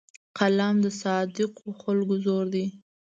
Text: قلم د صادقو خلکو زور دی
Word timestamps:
قلم 0.37 0.75
د 0.85 0.87
صادقو 1.01 1.67
خلکو 1.81 2.15
زور 2.25 2.45
دی 2.53 2.65